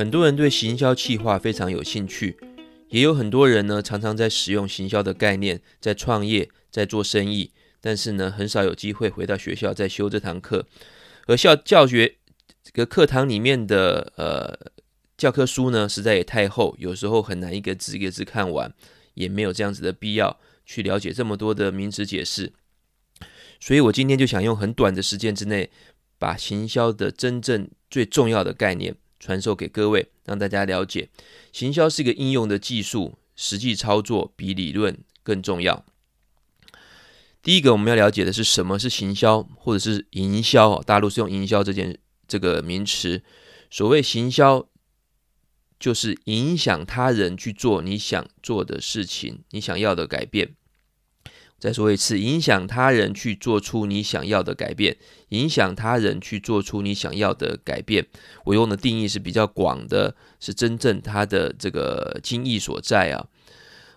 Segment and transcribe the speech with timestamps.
[0.00, 2.38] 很多人对行销企划非常有兴趣，
[2.88, 7.50] 也有很多人呢常常在使用行销的概念，在创业，在做生意，
[7.82, 10.66] 但是呢很少有机会回到学校再修这堂课。
[11.26, 12.16] 而校教学
[12.64, 14.72] 这个课堂里面的呃
[15.18, 18.72] 教科书呢，实在也太厚，有时候很难一个字一个字看完，
[19.12, 22.54] 也没有这样子的必要去了解这么多的名词解释。
[23.60, 25.68] 所以我今天就想用很短的时间之内，
[26.18, 31.10] 把行销的真正最重要的概念传授给各位，让大家了解，
[31.52, 35.84] 行销是一个应用的技术，实际操作比理论更重要。
[37.42, 40.82] 第一个我们要了解的是什么是行销，或者是营销。
[40.82, 43.22] 大陆是用营销这件这个名词。
[43.70, 44.66] 所谓行销，
[45.78, 50.54] 就是影响他人去做你想做的事情，你想要的改变。
[51.60, 54.96] 再说一次，影响他人去做出你想要的改变，
[55.28, 58.06] 影响他人去做出你想要的改变。
[58.46, 63.28] 我用的定义是比较广的，是真正它的这个精义所在啊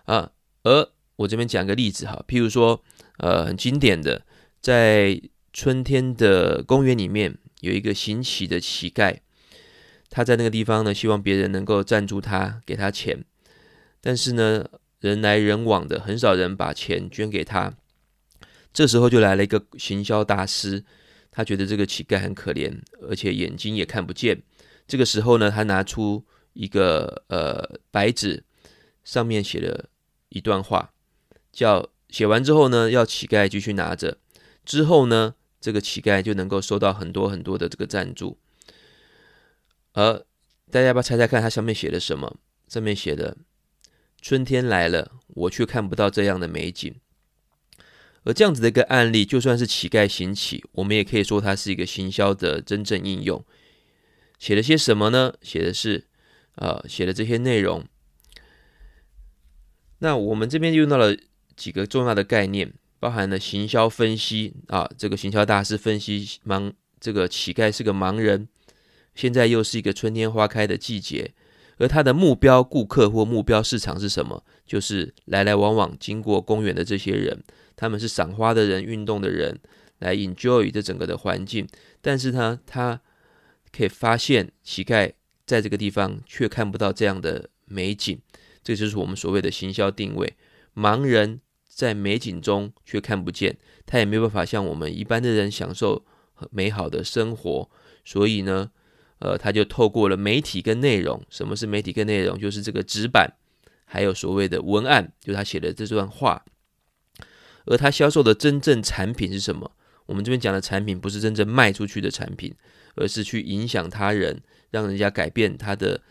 [0.04, 0.30] 啊。
[0.62, 2.82] 而我这边讲个例子哈，譬如说，
[3.16, 4.26] 呃，很经典的，
[4.60, 5.18] 在
[5.54, 9.16] 春天的公园里面有一个行乞的乞丐，
[10.10, 13.24] 他在那个地方呢，希望别人能够赞助他，给他钱，
[14.02, 14.66] 但是呢。
[15.10, 17.74] 人来人往的，很少人把钱捐给他。
[18.72, 20.82] 这时候就来了一个行销大师，
[21.30, 24.42] 他觉得这个乞丐很可怜，而且眼睛也看不见。
[24.88, 26.24] 这个时候呢，他拿出
[26.54, 28.44] 一个呃白纸，
[29.04, 29.90] 上面写了
[30.30, 30.94] 一段话，
[31.52, 34.16] 叫写完之后呢，要乞丐继续拿着。
[34.64, 38.38] 之后呢，这个乞丐就能够收到很多很多的这个赞助。
[39.92, 40.24] 而
[40.70, 42.38] 大家要不要猜猜看，他上面写了什么？
[42.68, 43.36] 上面写的。
[44.24, 46.94] 春天来了，我却看不到这样的美景。
[48.22, 53.44] 而这样子的一个案例，就算是乞丐行乞，我们也可以说它是一个行销的真正应用。
[54.38, 55.34] 写了些什么呢？
[55.42, 56.06] 写的是，
[56.54, 57.84] 呃，写了这些内容。
[59.98, 61.14] 那我们这边用到了
[61.54, 68.48] 几个重要的概念，包含了行销分析啊，这个行销大师分析盲，这个乞丐是个盲人，
[69.14, 71.34] 现在又是一个春天花开的季节。
[71.78, 74.44] 而他的目标顾客或目标市场是什么？
[74.64, 77.42] 就是来来往往经过公园的这些人，
[77.74, 79.58] 他们是赏花的人、运动的人，
[79.98, 81.66] 来 enjoy 这整个的环境。
[82.00, 83.00] 但是呢他
[83.72, 85.12] 可以发现乞丐
[85.44, 88.18] 在这个地方却看不到这样的美景，
[88.62, 90.34] 这就是我们所谓的行销定位。
[90.74, 96.04] 盲人在美景中却看不见，他也没有办法像我们一般的人享受
[96.50, 97.68] 美好的生活，
[98.04, 98.70] 所以呢。
[99.18, 101.22] 呃，他就透过了媒体跟内容。
[101.30, 102.38] 什么是媒体跟内容？
[102.38, 103.34] 就是这个纸板，
[103.84, 106.44] 还有所谓的文案，就是他写的这段话。
[107.66, 109.72] 而他销售的真正产品是什么？
[110.06, 112.54] 我们这边讲的产品不是真正卖出去的产品，
[112.96, 116.02] 而是去影响他人，让人家改变他的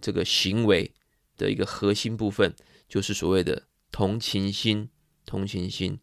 [0.00, 0.92] 这个行为
[1.36, 2.54] 的一个核心部分，
[2.88, 4.88] 就是所谓的同情心。
[5.24, 5.98] 同情心。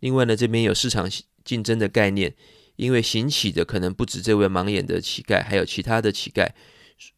[0.00, 1.08] 另外呢，这边有市场
[1.44, 2.34] 竞争的概念。
[2.80, 6.48] 因为行乞的可能不止这位盲眼的乞丐，还有其他的乞丐，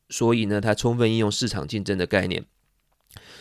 [0.09, 2.45] 所以呢，他充分应用市场竞争的概念。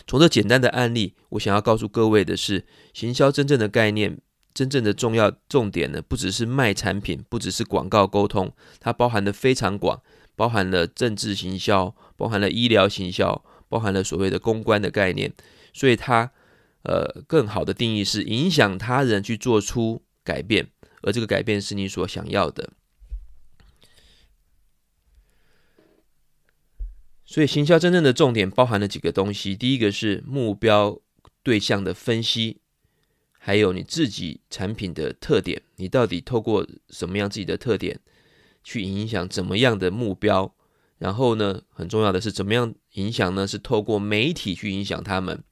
[0.06, 4.20] 从这简单的案例，我想要告诉各位的是，行销真正的概念，
[4.54, 10.04] 真正的重要重点呢，不只是卖产品，不只是广告沟通，它包含的非常广，
[10.36, 15.34] 包含了政治行销，包含了医疗行销，包含了所谓的公关的概念。
[15.74, 16.32] 所以它，
[16.84, 20.68] 呃，更好的定义是影响他人去做出改变。
[21.02, 22.72] 而这个改变是你所想要的，
[27.26, 29.56] 所以行销真正的重点包含了几个东西。
[29.56, 31.00] 第一个是目标
[31.44, 32.62] 对象的分析，
[33.38, 38.00] 还有你自己产品的特点，你到底透过什么样自己的特点
[38.64, 40.54] 去影响怎么样的目标？
[41.00, 43.48] 然后呢，很重要的是怎么样影响呢？
[43.48, 45.44] 是透过媒体去影响他们。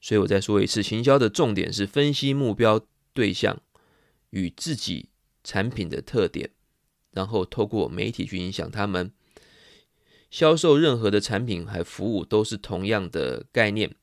[0.00, 3.60] 所以我再说一次，行销的重点是分析目标对象。
[4.34, 5.10] 与自己
[5.44, 6.50] 产品的特点，
[7.12, 9.12] 然后透过媒体去影响他们。
[10.28, 13.94] 销售任何的产品还服务都是同样的概念。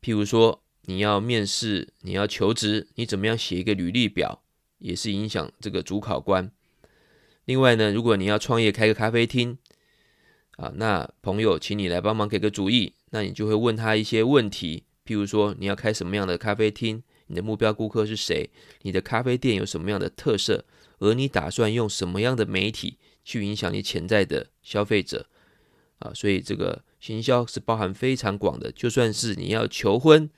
[0.00, 4.42] 譬如说，你要面试，你要求职，你怎么样写一个履历表，
[4.78, 6.50] 也是影响这个主考官。
[7.44, 9.58] 另外呢，如果你要创业开个咖啡厅，
[10.56, 17.02] 啊，那朋友请你来帮忙给个主意，那你就会问他一些问题，譬如说，你要开什么样的咖啡厅？
[17.26, 18.50] 你的目标顾客是谁？
[18.82, 20.64] 你的咖啡店有什么样的特色？
[20.98, 25.26] 而你打算用什么样的媒体去影响你潜在的消费者？
[25.98, 28.70] 啊，所以这个行销是包含非常广的。
[28.72, 30.30] 就算是你要求婚，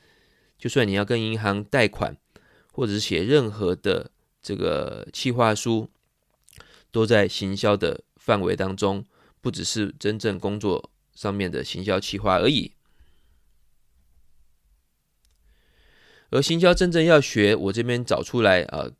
[0.59, 2.17] 就算你要跟银行贷款，
[2.73, 4.11] 或者是写任何的
[4.41, 5.91] 这个企划书，
[6.91, 9.05] 都在行销的范围当中。
[9.43, 12.73] 不只是真正工作上面的行销企划而已。
[16.37, 18.91] 而行销真正要学，我这边找出来啊，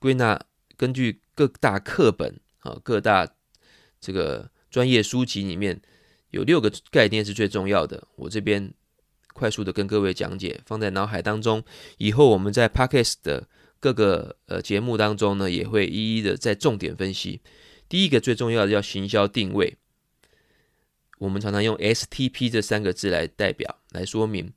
[0.00, 0.40] 归纳
[0.78, 3.28] 根据各大课本啊，各大
[4.00, 5.78] 这个专业书籍里面
[6.30, 8.08] 有六个概念是最重要的。
[8.16, 8.72] 我这边
[9.34, 11.62] 快速的跟各位讲解，放在脑海当中。
[11.98, 13.46] 以后我们在 Podcast 的
[13.78, 17.42] 各个呃节目当中呢，也会一一的再重点分析。
[17.90, 19.76] 第一个最重要的叫行销定位，
[21.18, 24.54] 我们常常用 STP 这三个字来代表来说明。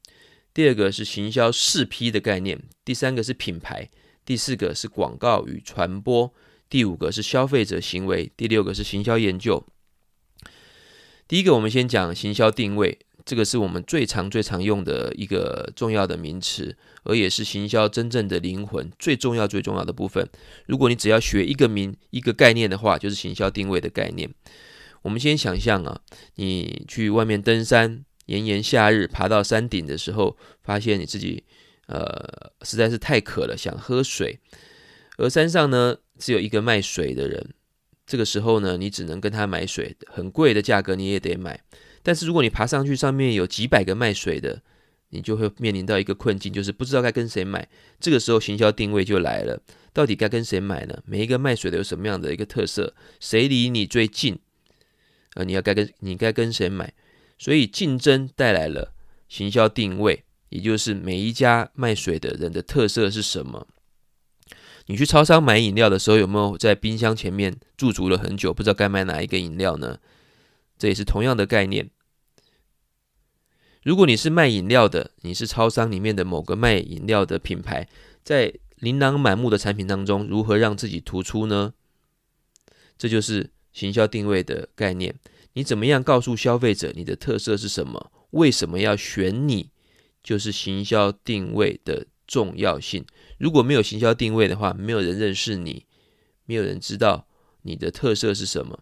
[0.60, 3.90] 第二个是行销四 P 的概念，第三个是品牌，
[4.26, 6.34] 第四个是广告与传播，
[6.70, 9.66] 第五个是消费者行为，第六个是行销研究。
[11.30, 20.28] 第一个，我们先讲行销定位，这个是我们最常、最常用的一个重要的名词，而也是行销真正的灵魂，最重要、最重要的部分。
[20.66, 24.30] 如果你只要学一个名、一个概念的话，就是行销定位的概念。
[25.04, 26.02] 我们先想象啊，
[26.36, 28.04] 你去外面登山。
[28.30, 31.44] 炎炎夏日，爬到山顶的时候，发现你自己，
[31.88, 34.40] 呃，实在是太渴了，想喝水。
[35.18, 37.54] 而山上呢，只有一个卖水的人。
[38.06, 41.60] 这个时候呢，你只能跟他买水，很贵的价格你也得买。
[42.04, 44.62] 但是如果你爬上去，上面有几百个卖水的，
[45.10, 47.68] 你就会面临到一个困境，就是不知道该跟谁买。
[48.00, 49.60] 这个时候，行销定位就来了，
[49.92, 51.02] 到底该跟谁买呢？
[51.06, 52.94] 每一个卖水的有什么样的一个特色？
[53.20, 54.38] 谁离你最近？
[55.34, 56.94] 呃，你要该跟你该跟谁买？
[57.40, 58.94] 所以竞争带来了
[59.28, 63.66] 行销定位，也就是每一家卖水的人的特色是什么？
[64.88, 70.00] 你去超商买饮料的时候，有没有在冰箱前面驻足了很久，不知道该买哪一个饮料呢？
[70.78, 71.90] 这也是同样的概念。
[73.84, 77.88] 如果你是卖饮料的，你是超商里面的某个卖饮料的品牌，
[78.24, 81.74] 在琳琅满目的产品当中，如何让自己突出呢？
[82.98, 85.16] 这就是行销定位的概念。
[85.54, 88.12] 你怎么样告诉消费者你的特色是什么？
[88.32, 89.72] 为什么要选你？
[90.22, 93.06] 就是行销定位的重要性。
[93.38, 95.86] 如果没有行销定位的话，没有人认识你，
[96.46, 97.28] 没有人知道
[97.64, 98.80] 你的特色是什么。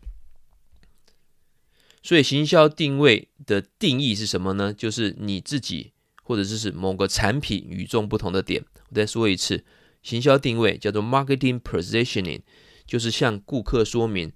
[2.04, 4.74] 所以，行销定位的定义是什么呢？
[4.74, 5.92] 就是你自己，
[6.24, 8.66] 或者是某个产品与众不同的点。
[8.90, 9.64] 我再说一次，
[10.02, 12.42] 行销定位叫做 marketing positioning，
[12.86, 14.32] 就是向顾客说明。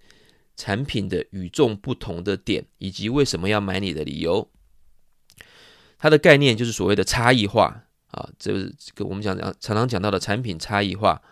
[0.62, 4.48] 产品的与众不同的点，以及为什么要买你的理由，
[5.98, 11.24] 它的概念就是所谓的差异化啊，这是这个我们讲讲常常讲到的产品差异化。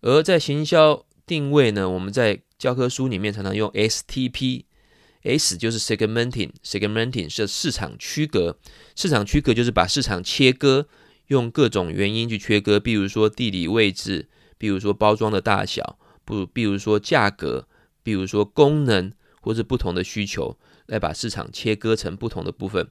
[0.00, 8.60] 而在行销定位呢，我们在教科书里面常常用 STP，S 就是 segmenting，segmenting 是市场区隔，
[8.94, 10.86] 市场区隔就是把市场切割，
[11.26, 14.28] 用各种原因去切割，比如说地理位置。
[14.58, 17.68] 比如说包装的大小，不，比如说价格，
[18.02, 20.56] 比如说功能，或是不同的需求，
[20.86, 22.88] 来把市场切割成不同的部分。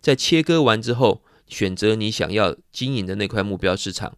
[0.00, 4.16] 在切割完之后，选择你想要经营的那块目标市场。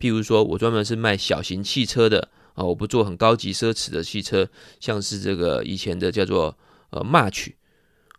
[0.00, 4.48] 譬如说，我专门是卖小型汽车的啊，我不做很高级奢侈的汽车，
[4.80, 6.58] 像是这个以前的叫做
[6.90, 7.52] 呃 March，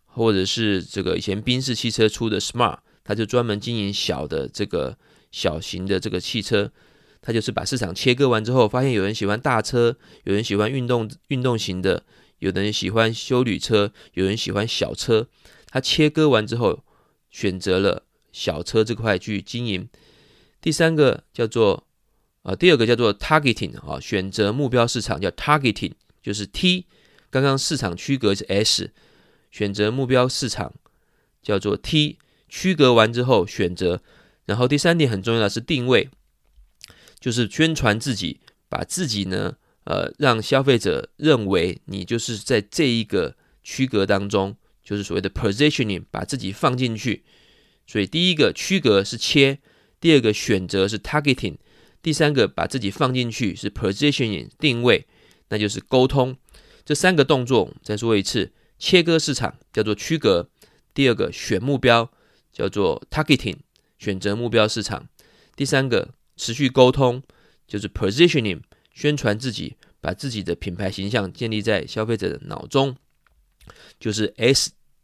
[0.06, 4.96] 或者是这个以前宾士汽车出的 Smart，它就专门经营小的这个
[5.30, 6.72] 小型的这个汽车。
[7.26, 12.02] 他就是把市场切割完之后，发现有人喜欢大车，有人喜欢运动运动型的，
[12.40, 15.26] 有的人喜欢休旅车，有人喜欢小车。
[15.70, 16.84] 他切割完之后，
[17.30, 19.88] 选择了小车这块去经营。
[20.60, 21.86] 第三个叫做
[22.42, 26.84] 啊、第二个叫做 targeting 啊，选择目标市场叫 targeting，就是 T。
[27.30, 28.92] 刚刚市场区隔是 S，
[29.50, 30.74] 选择目标市场
[31.42, 32.18] 叫做 T。
[32.50, 34.02] 区隔完之后选择，
[34.44, 36.10] 然后第三点很重要的是定位。
[37.24, 38.38] 就是宣传自己，
[38.68, 47.24] 把自己呢，呃，让消费者认为你就是在这一个区隔当中，就是所谓的 positioning，把自己放进去。
[47.86, 49.60] 所以第一个区隔是切，
[49.98, 51.56] 第二个选择是 targeting，
[52.02, 55.06] 第三个把自己放进去是 positioning 定位，
[55.48, 56.36] 那就是沟通。
[56.84, 60.50] 这三个动作再说一次：切割市场叫做区隔，
[60.92, 62.12] 第二个选目标
[62.52, 63.56] 叫做 targeting，
[63.96, 65.08] 选择目标市场，
[65.56, 66.10] 第三个。
[66.36, 67.22] 持续沟通
[67.66, 68.62] 就是 positioning，
[68.92, 72.96] 宣传自己，把自己的品牌形象建立在消费者的脑中，
[73.98, 74.34] 就是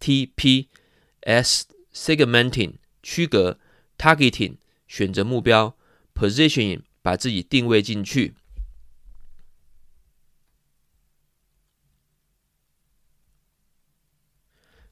[0.00, 0.66] STP，S
[1.92, 3.58] segmenting 区隔
[3.96, 4.56] ，targeting
[4.86, 5.76] 选择目标
[6.14, 8.34] ，positioning 把自己定位进去。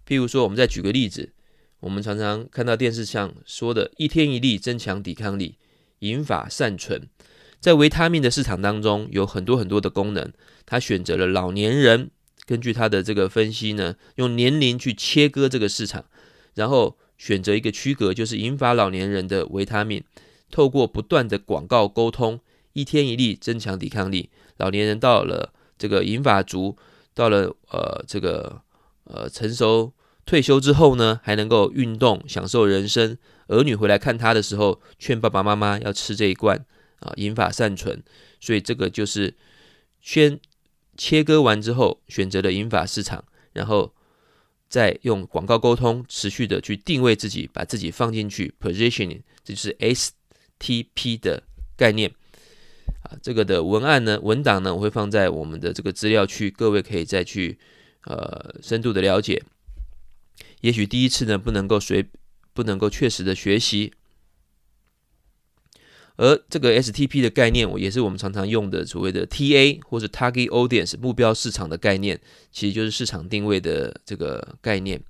[0.06, 1.34] 譬如说，我们再举个例子，
[1.80, 5.57] 我们常常看到电视上说的“一天一粒增强抵抗力”。
[6.00, 7.08] 银发善存，
[7.60, 10.32] 在维他命的市场当中，有很多很多的功能。
[10.64, 12.10] 他选择了老年人，
[12.46, 16.04] 根据他的这个分析呢，用年龄去切割这个市场，
[16.54, 20.04] 然后选择一个区隔，就是银发老年人的维他命，
[20.50, 22.40] 透过不断的广告沟通，
[22.74, 24.30] 一天一粒增强抵抗力。
[24.56, 26.76] 老年人到了这个银发族，
[27.14, 28.62] 到了呃这个
[29.04, 29.92] 呃成熟
[30.24, 33.16] 退休之后呢，还能够运动，享受人生。
[33.48, 36.64] 儿女回来看他的时候，劝爸爸妈妈要吃这一罐。
[37.00, 38.02] 啊，银发善存，
[38.40, 39.36] 所以这个就是
[40.00, 40.40] 先
[40.96, 43.94] 切割完之后，选择了银发市场，然后
[44.68, 51.44] 再用广告沟通，持续的去定位自己，把自己放进去，positioning，这就是 STP 的
[51.76, 52.10] 概念。
[53.04, 57.60] 啊，这个的文案呢，文档呢，我会放在我们的这个资料区，各位可以再去
[58.06, 59.40] 呃深度的了解。
[60.62, 62.04] 也许第一次呢，不能够随，
[62.58, 63.92] 不能够确实的学习。
[66.16, 75.04] 而这个 STP 的概念，我也是我们常常用的所谓的 TA 或者 Target Audience 目标市场的概念，其实就是市场定位的这个概念。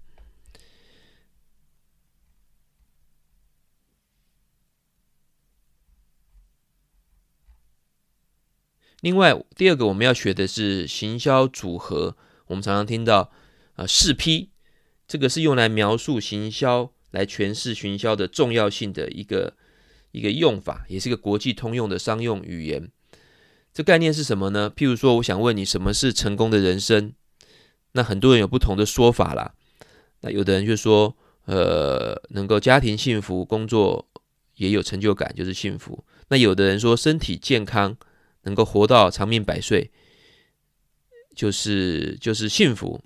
[9.00, 12.14] 另外，第二个我们要学的是行销组合，
[12.49, 13.33] 我们常常听到
[13.76, 14.50] 啊四 P，
[15.07, 19.55] 这个是用来描述行销、来诠释行销的重要性的一个。
[20.11, 22.91] 一个用法，也是一个国际通用的商用语言。
[23.75, 24.73] 这概念是什么呢？
[24.75, 27.12] 譬如说，我想问你，什么是成功的人生？
[27.93, 29.53] 那很多人有不同的说法啦。
[30.23, 34.09] 那有的人就说，呃，能够家庭幸福，工作
[34.55, 36.03] 也有成就感，就是幸福。
[36.29, 37.95] 那有的人说，身体健康，
[38.45, 39.91] 能够活到长命百岁，
[41.37, 43.05] 就是就是幸福。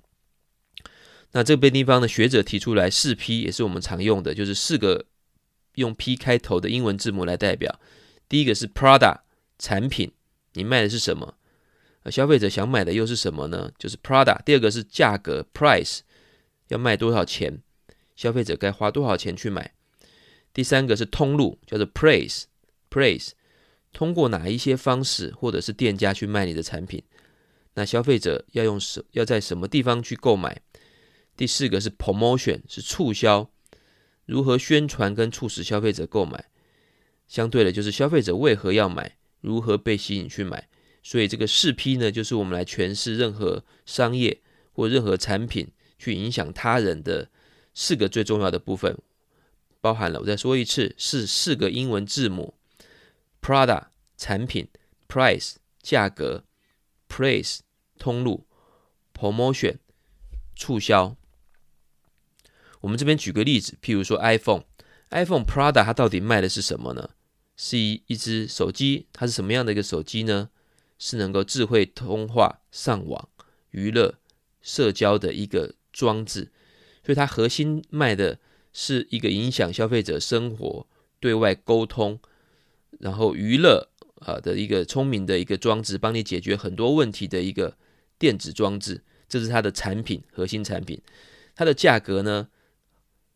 [1.33, 5.05] 那这边地方的学者提出来，四 P 也是我们常用的，就是四个。
[5.75, 7.79] 用 P 开头的英文字母来代表，
[8.29, 9.21] 第一个是 Product
[9.57, 10.11] 产品，
[10.53, 11.33] 你卖的是什么？
[12.11, 13.71] 消费者想买的又是什么呢？
[13.79, 14.43] 就是 Product。
[14.43, 16.01] 第二个是价格 Price，
[16.67, 17.63] 要卖多少钱？
[18.15, 19.73] 消费者该花多少钱去买？
[20.53, 23.31] 第三个是通路，叫做 Place，Place，
[23.91, 27.01] 通过哪一些方式或者是店家去卖你的产品？
[27.73, 30.61] 那消费者要用什要在什么地方去购买？
[31.35, 33.49] 第四个是 Promotion，是促销。
[34.25, 36.45] 如何宣传跟促使消费者购买？
[37.27, 40.69] 相对的，就是消费者为何要买，如何被吸引去买。
[41.01, 47.29] 所以这个四 P 呢，就是我们来诠释任何商业或任何产品去影响他人的
[47.73, 48.97] 四个最重要的部分，
[49.81, 52.53] 包含了我再说一次，是四个英文字母
[53.41, 54.69] ：Product 产品
[55.09, 56.45] ，Price 价格
[57.09, 57.59] ，Place
[57.97, 58.45] 通路
[59.13, 59.77] ，Promotion
[60.55, 61.17] 促销。
[62.83, 67.11] 我们这边举个例子，譬如说 iPhone，iPhone Prada 它到底卖的是什么呢？
[67.55, 70.49] 是一一只手机，它是什么样的一个手机呢？
[70.99, 73.29] 是能够智慧通话、上网、
[73.71, 74.15] 娱乐、
[74.61, 76.51] 社交的一个装置，
[77.05, 78.39] 所以它核心卖的
[78.73, 80.85] 是一个影响消费者生活、
[81.21, 82.19] 对外沟通，
[82.99, 87.77] 然后娱乐啊的一个聪明的一个装置，帮你解决很多问题的一个
[88.19, 91.01] 电子装置，这是它的产品，核心产品。
[91.55, 92.49] 它的价格呢？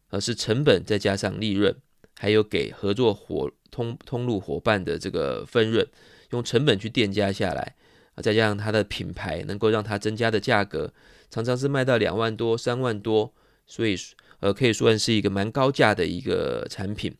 [0.10, 1.76] 而是成本再加上利润，
[2.18, 5.88] 还有给合作伙通通路伙伴的这个分润，
[6.32, 7.76] 用成本去垫加下来，
[8.16, 10.94] 啊，再加上它的品牌能够让它增加的价格，
[11.30, 13.34] 常常是卖到两万多、三万多，
[13.66, 13.96] 所以
[14.40, 17.16] 呃可以算是一个蛮高价的一个产品。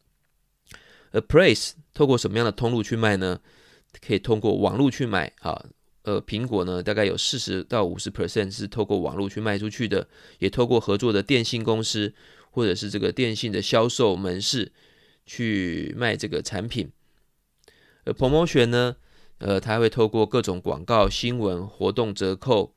[1.12, 3.40] 而 Place 透过什么样的通路去卖呢？
[4.06, 5.66] 可以通过网络去买啊，
[6.04, 10.08] 呃，苹果呢大概有四十到五十 percent 是透过网络去卖出去的，
[10.40, 12.14] 也透过合作的电信公司。
[12.58, 14.72] 或者是这个电信的销售门市
[15.28, 16.92] 去卖这个产品，
[18.04, 18.96] 而 promotion 呢，
[19.38, 22.74] 呃，它会透过各种广告、新闻、活动、折扣、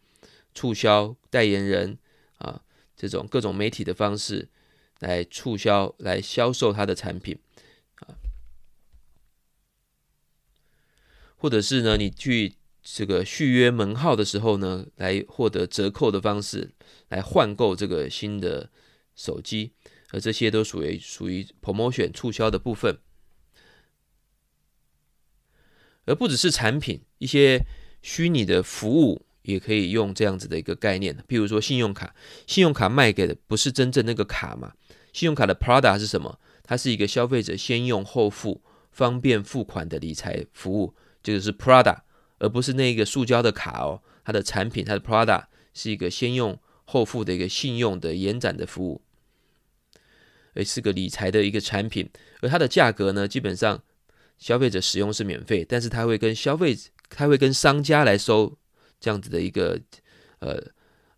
[0.53, 1.97] 促销、代言人
[2.37, 2.61] 啊
[2.95, 4.51] 这种各种媒体的方式
[4.99, 7.39] 来促销、来销售它的产品，
[11.39, 16.73] 或者是呢，你去这个续约门号的时候呢，来获得折扣的方式
[17.09, 18.69] 来换购这个新的。
[19.15, 19.73] 手机，
[20.11, 22.99] 而这些都属于属于 promotion 促销的部分，
[26.07, 27.65] 而不只是产品，一些
[28.03, 31.17] 虚拟的服务也可以用这样子的一个概念。
[31.29, 32.15] 譬如说信用卡，
[32.47, 34.75] 信用卡卖给的不是真正那个卡嘛？
[35.13, 36.39] 信用卡的 prada 是什么？
[36.63, 38.63] 它是一个消费者先用后付、
[38.93, 42.03] 方便付款的理财服务，这个是 prada，
[42.39, 44.03] 而不是那个塑胶的卡哦。
[44.25, 46.57] 它的产品，它的 prada 是一个先用
[46.91, 49.01] 后付的一个信用的延展的服务。
[50.55, 53.81] 诶，是个理财的一个产品，而它的价格呢，基本上
[54.37, 56.77] 消费者使用是免费，但是他会跟消费，
[57.09, 58.59] 他会跟商家来收
[58.99, 59.81] 这样子的一个
[60.41, 60.61] 呃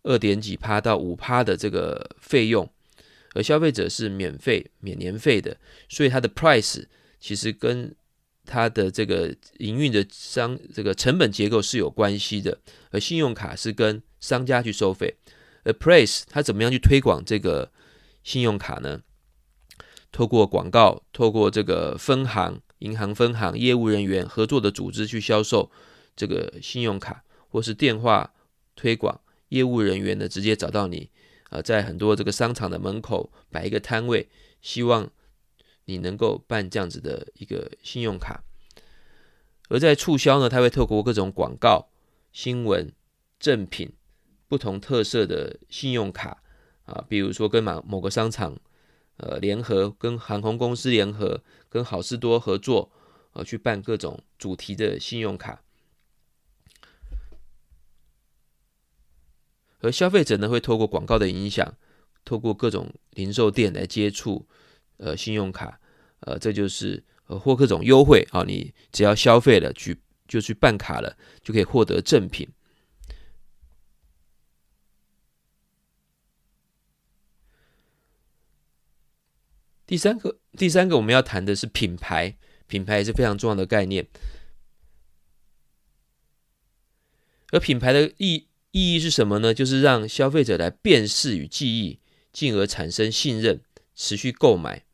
[0.02, 2.68] 二点几趴到五趴的这个费用，
[3.32, 5.56] 而消费者是免费免年费的，
[5.88, 6.84] 所以它的 price
[7.18, 7.94] 其实跟
[8.44, 12.58] 它的这个营运的商这个成本结构是有关系的，
[12.90, 15.14] 而信用卡是跟商家去收费，
[15.64, 17.70] 而 Praise 它怎么样去推广这个
[18.22, 19.02] 信用卡呢？
[20.10, 25.70] 透过广告，透过这个分行、银行分行业务人员合作的组织去销售
[26.14, 28.34] 这个信用卡，或是电话
[28.76, 31.08] 推广，业务人员呢直接找到你，
[31.48, 34.28] 呃，在很多这个商场的门口摆一个摊位，
[34.60, 35.10] 希望
[35.86, 38.44] 你能够办这样子的一个信用卡。
[39.68, 41.88] 而在促销呢，它会透过各种广告、
[42.32, 42.92] 新闻、
[43.40, 43.94] 赠品、
[44.52, 46.42] 不同特色的信用卡
[46.84, 48.60] 啊，比如说跟某某个商场。
[49.18, 52.90] 呃，联合跟航空公司联合，跟好市多合作，
[53.34, 55.62] 呃，去办各种主题的信用卡。
[59.80, 61.76] 而消费者呢，会透过广告的影响，
[62.24, 64.48] 透过各种零售店来接触
[64.96, 65.78] 呃信用卡，
[66.20, 72.48] 呃，这就是呃或各种优惠啊，你只要消费了去就去办卡了，就可以获得赠品。
[79.92, 84.08] 第三个，第三个我们要谈的是品牌，品牌也是非常重要的概念。
[87.50, 89.52] 而品牌的意意义是什么呢？
[89.52, 91.98] 就是让消费者来辨识与记忆，
[92.32, 93.60] 进而产生信任，
[93.94, 94.86] 持续购买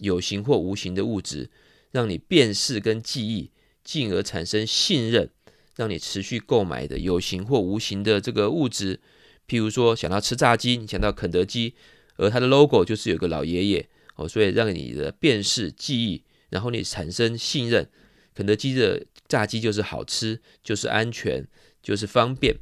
[0.00, 1.48] 有形或无形的物质，
[1.90, 3.50] 让你辨识跟记忆，
[3.82, 5.30] 进而产生信任，
[5.74, 9.00] 让你持续购买的有形或无形的这个物质。
[9.48, 11.74] 譬如说，想到吃炸鸡，你想到肯德基，
[12.16, 13.88] 而它的 logo 就是有个老爷爷。
[14.18, 17.88] 哦，所以让你的辨识记忆，然后你产生信任，
[18.34, 21.46] 肯德基的炸鸡就是好吃，就是安全，
[21.80, 22.56] 就是方便，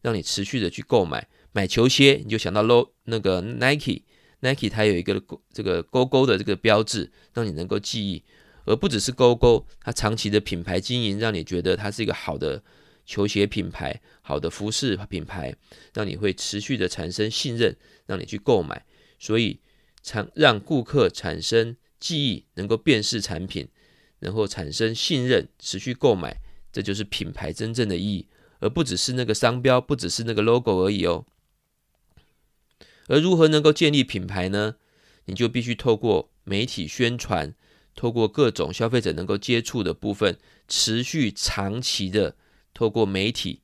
[0.00, 1.28] 让你持续的去购买。
[1.52, 8.24] 买球鞋，你就想到 low 那个 Nike，Nike 它有一个这个勾勾的这个标志，让你能够记忆，
[8.64, 12.64] 而不只是勾勾，它长期的品牌经营，让你觉得它是一个好的
[13.04, 15.54] 球鞋品牌，好的服饰品牌，
[15.92, 18.86] 让你会持续的产生信任，让你去购买。
[19.18, 19.60] 所以。
[20.02, 23.68] 产让顾客产生记忆，能够辨识产品，
[24.18, 26.40] 然后产生信任，持续购买，
[26.72, 28.26] 这就是品牌真正的意义，
[28.60, 31.26] 而不只是那个商标，不只是那个 logo 而已哦。
[33.08, 34.76] 而如何能够建立品牌呢？
[35.26, 37.54] 你就必须透过媒体宣传，
[37.94, 40.36] 透过各种消费者能够接触的部分，
[40.66, 42.36] 持续长期的
[42.74, 43.60] 透过媒体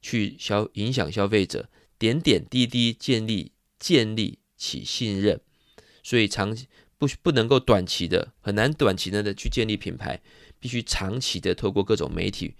[0.00, 5.40] 去消影响消费者，点点滴滴建立建立起信任。
[6.02, 6.56] 所以长
[6.98, 10.20] 不不能够短期的，很难短期的的去建立品牌，
[10.60, 12.54] 必须长期的透过各种媒体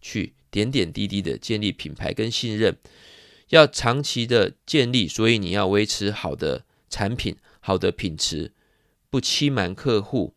[0.00, 2.78] 去点点滴滴的建立品牌跟信任，
[3.48, 8.52] 要长期的建立，所以你要维持好的产品、好的品质，
[9.08, 10.34] 不欺瞒客户，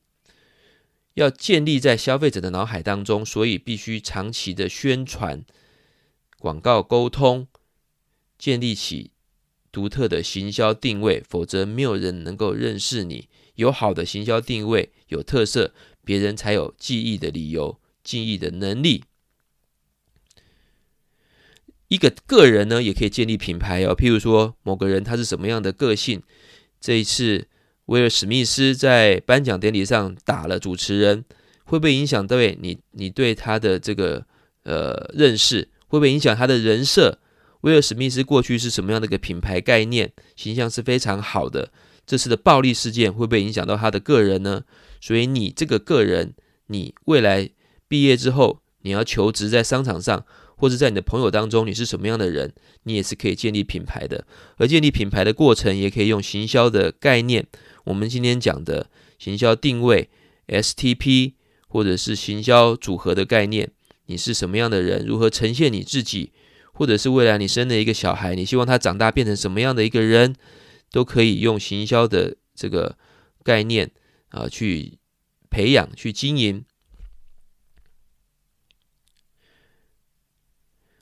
[1.16, 5.44] 要建立在消费者的脑海当中，所以必须长期的宣传、
[6.38, 7.48] 广告沟通，
[8.38, 9.12] 建立起。
[9.72, 13.28] 独特的行销定位，否则没有人能够认识你。
[13.56, 19.04] 有好的行销定位，有特色，别人才有记忆的理由、记忆的能力。
[21.90, 23.96] 一个个人呢，也可以建立品牌哦。
[23.96, 26.22] 譬如说，某个人他是什么样的个性？
[26.80, 27.48] 这一次，
[27.88, 31.26] 威尔史密斯在颁奖典礼上打了主持人，
[31.66, 32.80] 会不会影响对你？
[32.92, 34.26] 你对他的这个
[34.64, 37.20] 呃认识，会不会影响他的人设？
[37.62, 40.12] 威尔史密斯过去是什么样的一个品牌概念？
[40.36, 41.72] 形象是非常好的。
[42.06, 44.64] 这次的暴力事件会不会影响到他的个人呢？
[45.02, 46.34] 所以你这个个人，
[46.68, 47.50] 你未来
[47.88, 52.54] 毕业之后，你要求职在商场上，或者在你的朋友当中，你是什么样的人？
[52.84, 54.26] 你也是可以建立品牌的。
[54.58, 57.46] 而建立品牌的过程，也可以用行销的概念。
[57.84, 60.10] 我们今天讲的行销定位
[60.48, 61.34] STP，
[61.68, 63.70] 或者是行销组合的概念。
[64.08, 65.06] 你是什么样的人？
[65.06, 66.32] 如何呈现你自己？
[66.80, 70.34] 或者是未来你生了一个小孩，你希望他长大变成什么样的一个人，
[70.92, 72.98] 都可以用行销的这个
[73.44, 73.92] 概念
[74.30, 74.98] 啊去
[75.50, 76.64] 培养、去经营。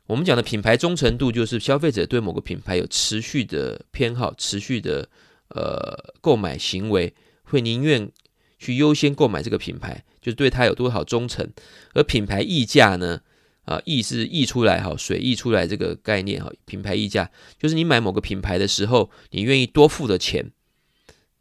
[0.08, 5.08] 我们讲的品牌忠诚度，就是消费者对某个品牌有持续的偏好、持续的
[5.50, 7.14] 呃购买行为，
[7.44, 8.12] 会宁愿
[8.58, 11.48] 去优先购买这个品牌，就是对他有多少忠诚。
[11.94, 13.22] 而品牌溢价呢？
[13.68, 20.52] 啊，溢是溢出来哈，水溢出来这个概念哈，品牌溢价就是你买某个品牌的时候，你愿意多付的钱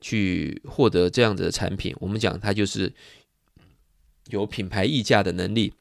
[0.01, 1.95] 去获得这样子的产品。
[2.01, 2.93] 我们讲它就是
[4.31, 5.73] 有品牌溢价的能力。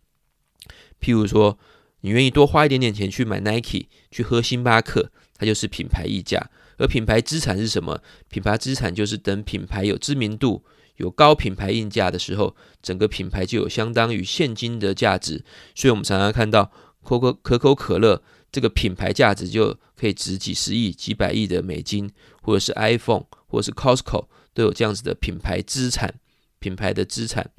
[1.02, 1.58] 譬如说，
[2.02, 6.52] 你愿意多花一点点钱去买 Nike，去喝星巴克，它就是品牌溢价。
[6.78, 8.04] 而品牌资产是什么？
[8.30, 10.64] 品牌资产就是等品牌有知名度、
[10.96, 15.44] 有高品牌溢价的时候，整个品牌就有相当于现金的价值。
[15.74, 16.72] 所以，我们常常看到
[17.04, 26.16] 可口可口可乐这个品牌价值就可以值几十亿、几百亿的美金，或者是 iPhone，或者是 Costco 都有这样子的品牌资产。
[26.60, 27.52] 品牌的资产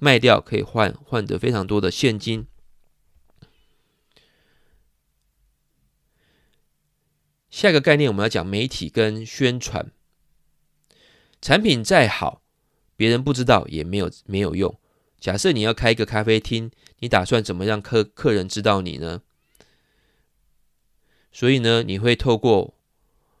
[0.00, 2.46] 卖掉可以换换得非常多的现金。
[7.50, 9.90] 下一个概念，我们要讲媒体跟宣传。
[11.40, 12.41] 产品再好，
[12.96, 14.78] 别人不知道也没有没有用。
[15.20, 19.22] 假设你要开一个咖啡厅，你打算怎么让客客人知道你呢？
[21.30, 22.74] 所以呢，你会透过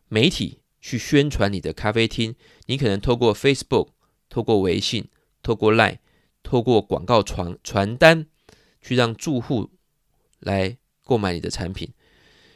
[0.08, 2.34] 媒体去宣传你的咖啡厅。
[2.66, 3.88] 你可能透过 Facebook、
[4.28, 5.08] 透过微信、
[5.42, 5.98] 透过 Line、
[6.42, 8.26] 透过广告传传单，
[8.80, 9.70] 去让住户
[10.38, 11.92] 来购买你的产品。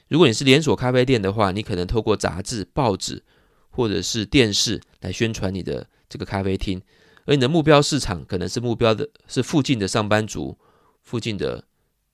[0.08, 3.24] 如果你是连锁咖啡店的话，你可能透过杂志、报纸
[3.68, 6.82] 或者是电视来宣传你的这个咖啡厅，
[7.24, 10.58] 而你的目标市场可能是目标的是附近的上班族、
[11.02, 11.64] 附近的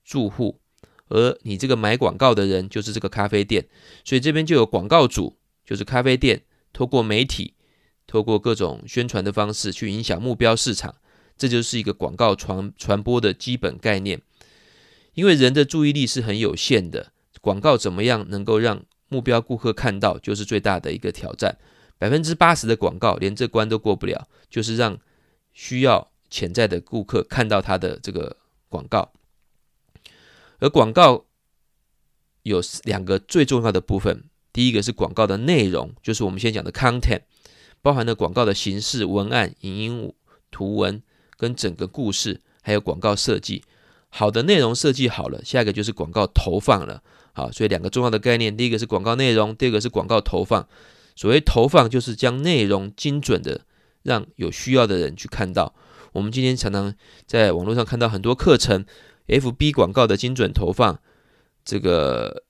[0.03, 0.59] 住户，
[1.09, 3.67] 而你这个买广告的人就是这个咖啡店，
[4.03, 7.53] 所以这边就有广告主，就是咖啡店，透过媒体、
[8.07, 10.95] 透过各种宣传的方式去影响目标市场，
[11.37, 14.21] 这就是一个广告传传播的基本概念，
[15.13, 17.11] 因为人的注意力是很有限的。
[17.41, 21.57] 广告怎么样能够让目标顾客看到，就是最大的一个挑战。
[22.03, 24.99] 百分之八十的广告连这关都过不了，就是让
[25.53, 28.35] 需要潜在的顾客看到他的这个
[28.67, 29.13] 广告。
[30.59, 31.23] 而广告
[32.41, 37.21] 有两个最重要的部分，第一个是广告的内容，就是我们先讲的 content，
[37.81, 40.13] 包含了广告的形式、文案、影音、
[40.51, 41.01] 图文
[41.37, 43.63] 跟整个故事，还有广告设计。
[44.09, 47.01] 好的内容设计好了，下一个就是广告投放了。
[47.31, 50.67] 好，所以两个重要的概念，第一个是广告内容，第二个是广告投放。
[51.15, 53.61] 所谓投放，就是将内容精准的
[54.01, 55.73] 让有需要的人去看到。
[56.13, 56.93] 我们今天常常
[57.25, 58.85] 在网络上看到很多课程
[59.27, 60.99] ，FB 广告的精准投放，
[61.65, 62.43] 这个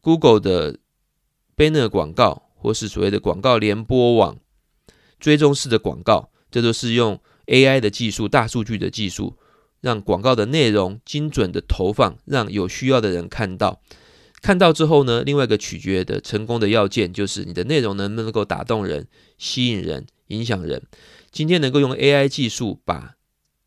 [0.00, 0.78] Google 的
[1.56, 4.38] Banner 广告，或是所谓的广告联播网、
[5.18, 9.38] 追踪式的广告，这都是用 AI 的技术、大数据的技术，
[9.80, 13.80] 让广告的内容精准的投放，让有需要的人看到。
[14.46, 20.84] 看到之后呢，另外一个取决的成功的要件就是你的内容能不能够打动人、吸引人、影响人。
[21.32, 23.16] 今天能够用 AI 技术把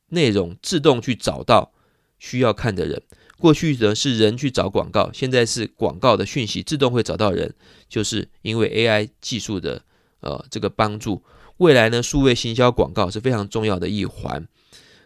[0.08, 1.74] 内容自动去找到
[2.18, 3.02] 需要看的人。
[3.38, 7.54] 过去呢是人去找广告，现在是广告的讯息自动会找到人，
[7.90, 9.82] 就是因为 AI 技术的
[10.22, 11.22] 呃这个帮助。
[11.58, 14.48] 未来呢，数位行销广告是非常重要的一环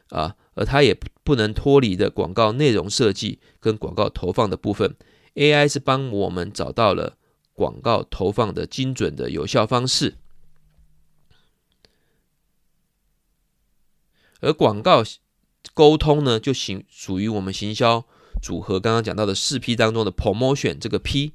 [0.09, 4.95] 啊，而它也不能脱离的广告内容设计跟广告投放的部分。
[5.36, 7.17] AI 是帮我们找到了
[7.54, 10.15] 广告投放的精准的有效方式，
[14.41, 15.04] 而广告
[15.74, 18.06] 沟通呢，就行属于我们行销
[18.41, 21.34] 组合刚刚讲到的四 P 当中的 Promotion 这个 P，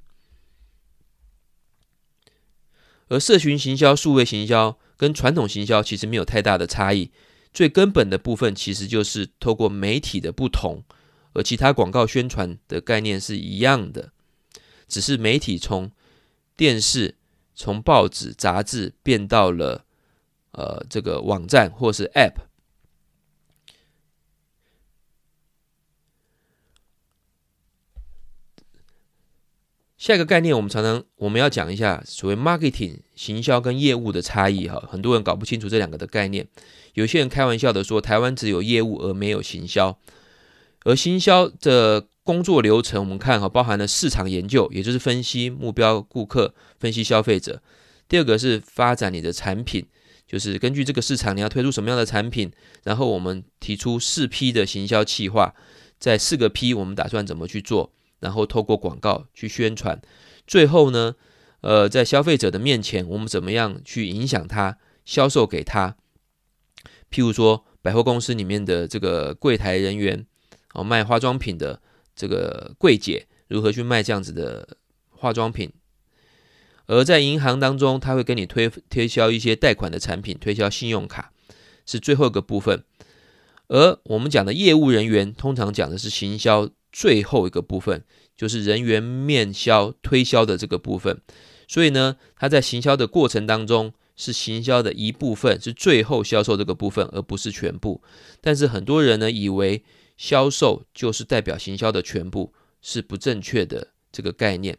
[3.09, 7.11] 而社群行销、数位行销跟传统行销其实没有太大的差异，
[7.53, 10.85] 最根本的部分其实就是透过媒体的不同。
[11.39, 14.11] 和其他广告宣传的概念是一样的，
[14.89, 15.93] 只是媒体从
[16.57, 17.15] 电视、
[17.55, 19.85] 从报纸、杂志变到了
[20.51, 22.41] 呃这个网站或是 App。
[29.97, 36.49] 下一个概念，我们常常我们要讲一下所谓 marketing 行销跟业务的差异哈，很多人搞不清楚这两个的概念。
[36.95, 39.97] 有些人开玩笑的说，台湾只有业务而没有行销。
[40.89, 47.63] 而行销的工作流程，我们看哈，包含了市场研究，也就是分析目标顾客、分析消费者。
[48.09, 49.85] 第二个是发展你的产品，
[50.27, 52.51] 就是根据这个市场，你要推出什么样的产品，
[52.85, 55.55] 然后我们提出四批的行销计划，
[55.99, 60.01] 在四个批我们打算怎么去做，然后透过广告去宣传。
[60.47, 61.17] 最后呢，
[61.61, 65.97] 呃，在消费者的面前，我们怎么样去影响他，销售给他？
[67.11, 70.25] 譬如说，百货公司里面的这个柜台人员。
[70.75, 71.81] 哦，卖化妆品的
[72.15, 74.77] 这个柜姐如何去卖这样子的
[75.11, 75.73] 化妆品？
[76.87, 81.33] 而在银行当中，他会跟你推推销一些贷款的产品，推销信用卡
[81.85, 82.83] 是最后一个部分。
[83.69, 88.03] 而我们讲的业务人员，通常讲的是行销最后一个部分，
[88.35, 91.21] 就是人员面销推销的这个部分。
[91.67, 98.03] 所以呢，他在行销的过程当中，是行销的一部分，是最后销售这个部分，而不是全部。
[98.41, 99.85] 但是很多人呢，以为
[100.19, 102.53] 销售就是代表行销的全部，
[102.83, 104.77] 是不正确的这个概念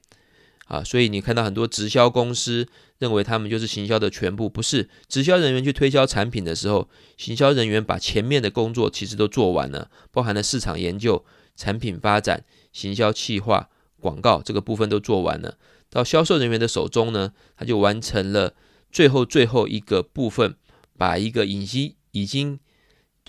[0.66, 0.84] 啊。
[0.84, 2.68] 所以你看到很多直销公司
[3.00, 4.90] 认为他们就是行销的全部，不是。
[5.08, 11.26] 直销人员去推销产品的时候，行销人员把前面的工作其实都做完了，包含了市场研究、
[11.56, 15.58] 产品发展、行销企划、广告这个部分都做完了。
[15.90, 18.54] 到销售人员的手中呢，他就完成了。
[18.92, 20.56] 最后最后一个部分，
[20.98, 22.60] 把一个已经已经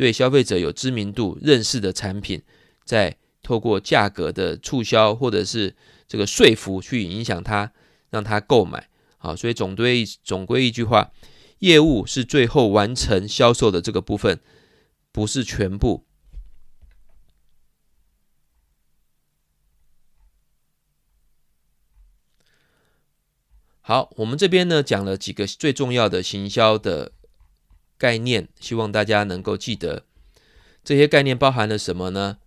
[0.00, 2.40] 对消费者有知名度、认识的产品，
[2.86, 5.76] 再透过价格的促销或者是
[6.08, 7.74] 这个说服去影响他，
[8.08, 8.88] 让他购买。
[9.18, 11.12] 好，所以总归总归一句话，
[11.58, 14.40] 业务是最后完成销售的这个部分，
[15.12, 16.06] 不是全部。
[23.82, 27.12] 好，我们这边呢讲了几个最重要的行销的
[28.00, 30.06] 概念，希望大家能够记得。
[30.82, 32.38] 这些概念包含了什么呢？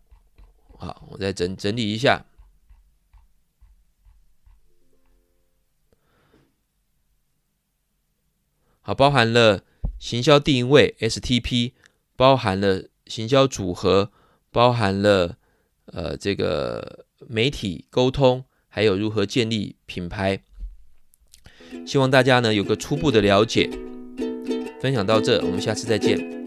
[0.79, 2.25] 好，我再整整理一下。
[8.81, 9.63] 好，包含了
[9.99, 11.73] 行销定位 STP，
[12.15, 14.11] 包含了行销组合，
[14.51, 15.37] 包含了
[15.85, 20.41] 呃这个媒体沟通，还有如何建立品牌。
[21.85, 23.69] 希望大家呢有个初步的了解，
[24.83, 26.42] 分享到这，我们下次再见。